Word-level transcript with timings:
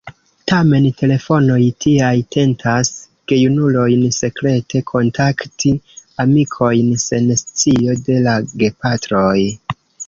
Tamen 0.51 0.85
telefonoj 1.01 1.57
tiaj 1.85 2.13
tentas 2.37 2.89
gejunulojn 3.33 4.03
sekrete 4.17 4.83
kontakti 4.95 5.77
amikojn 6.27 6.93
sen 7.07 7.33
scio 7.47 8.01
de 8.11 8.23
la 8.29 8.37
gepatroj. 8.65 9.39